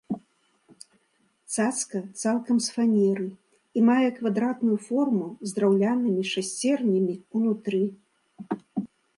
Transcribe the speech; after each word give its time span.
Цацка 1.55 1.99
цалкам 2.21 2.57
з 2.69 2.73
фанеры 2.77 3.27
і 3.79 3.85
мае 3.89 4.07
квадратную 4.17 4.77
форму 4.89 5.27
з 5.51 5.59
драўлянымі 5.61 6.23
шасцернямі 6.33 7.15
ўнутры. 7.39 7.83